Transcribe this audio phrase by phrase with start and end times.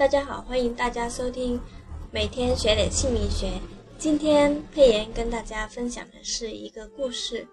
[0.00, 1.60] 大家好，欢迎大家收听
[2.10, 3.60] 每天学点姓名学。
[3.98, 7.46] 今天佩妍跟大家分享的是一个故事：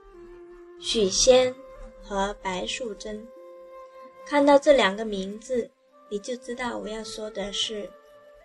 [0.79, 1.53] 许仙
[2.01, 3.21] 和白素贞。
[4.25, 5.69] 看到这两个名字，
[6.09, 7.83] 你就知道我要说的是《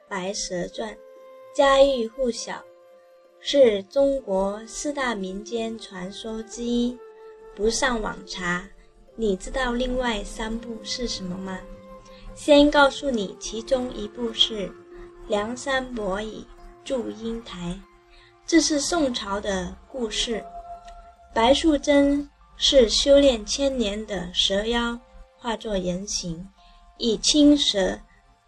[0.08, 0.92] 白蛇传》，
[1.54, 2.60] 家喻户晓，
[3.38, 6.98] 是中国四大民间传说之一。
[7.54, 8.68] 不上网查，
[9.14, 11.60] 你知道另外三部是什么吗？
[12.34, 14.68] 先告诉你，其中一部是
[15.28, 16.44] 《梁山伯与
[16.84, 17.58] 祝英台》，
[18.46, 20.42] 这是宋朝的故事。
[21.34, 24.98] 白素贞是修炼千年的蛇妖，
[25.36, 26.46] 化作人形，
[26.98, 27.98] 以青蛇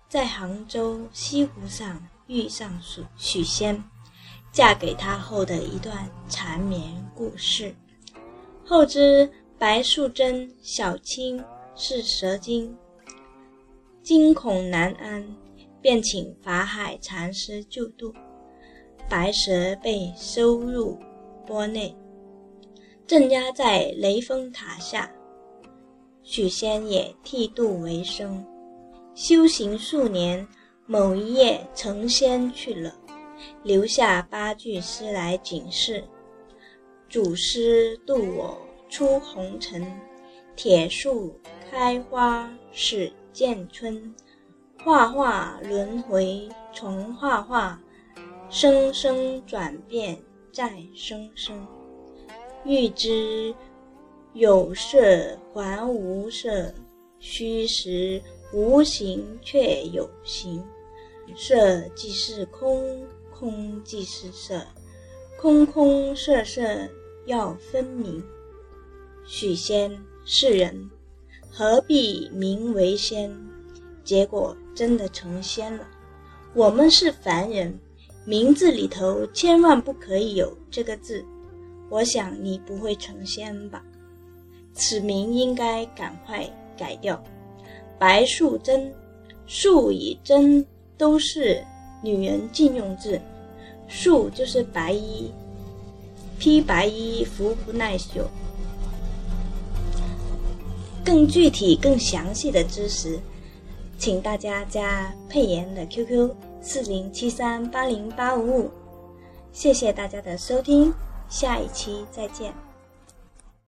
[0.09, 3.82] 在杭州西湖上遇上许许仙，
[4.51, 6.82] 嫁给他后的一段缠绵
[7.15, 7.74] 故事。
[8.65, 11.43] 后知白素贞小青
[11.77, 12.74] 是蛇精。
[14.05, 15.27] 惊恐难安，
[15.81, 18.13] 便请法海禅师救度。
[19.09, 20.99] 白蛇被收入
[21.46, 21.96] 钵内，
[23.07, 25.11] 镇压在雷峰塔下。
[26.23, 28.45] 许仙也剃度为僧，
[29.15, 30.46] 修行数年，
[30.85, 32.95] 某一夜成仙去了，
[33.63, 36.05] 留下八句诗来警示：
[37.09, 38.59] 祖师渡我
[38.91, 39.83] 出红尘，
[40.55, 43.11] 铁树开花是。
[43.35, 44.15] 见春，
[44.85, 47.80] 画画轮回重画画，
[48.49, 50.16] 生生转变
[50.52, 51.66] 再生生。
[52.65, 53.52] 欲知
[54.35, 56.73] 有色还无色，
[57.18, 60.65] 虚实无形却有形。
[61.37, 64.65] 色即是空，空即是色，
[65.41, 66.62] 空空色色
[67.27, 68.22] 要分明。
[69.27, 70.88] 许仙是人。
[71.56, 73.33] 何必名为仙？
[74.03, 75.87] 结果真的成仙了。
[76.53, 77.78] 我们是凡人，
[78.25, 81.25] 名字里头千万不可以有这个字。
[81.91, 83.81] 我想你不会成仙吧？
[84.73, 86.45] 此名应该赶快
[86.77, 87.23] 改掉。
[88.01, 88.93] 白素贞，
[89.47, 90.67] 素与贞
[90.99, 91.65] 都是
[92.03, 93.21] 女人禁用字。
[93.89, 95.31] 素就是白衣，
[96.37, 98.28] 披白衣服不耐久。
[101.15, 103.21] 更具体、更详细的知识，
[103.97, 106.29] 请大家加佩妍的 QQ
[106.61, 108.71] 四零七三八零八五五。
[109.53, 110.93] 谢谢大家的收听，
[111.29, 112.53] 下一期再见。